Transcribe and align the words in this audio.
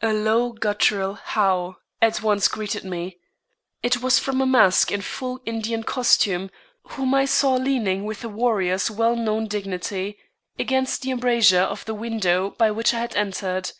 A 0.00 0.12
low 0.12 0.52
guttural 0.52 1.14
"Hugh!" 1.34 1.78
at 2.00 2.22
once 2.22 2.46
greeted 2.46 2.84
me. 2.84 3.18
It 3.82 4.00
was 4.00 4.16
from 4.16 4.40
a 4.40 4.46
mask 4.46 4.92
in 4.92 5.00
full 5.02 5.40
Indian 5.44 5.82
costume, 5.82 6.52
whom 6.90 7.14
I 7.16 7.24
saw 7.24 7.56
leaning 7.56 8.04
with 8.04 8.22
a 8.22 8.28
warrior's 8.28 8.92
well 8.92 9.16
known 9.16 9.48
dignity 9.48 10.18
against 10.56 11.02
the 11.02 11.10
embrasure 11.10 11.58
of 11.62 11.84
the 11.84 11.94
window 11.94 12.50
by 12.50 12.70
which 12.70 12.94
I 12.94 13.00
had 13.00 13.16
entered. 13.16 13.72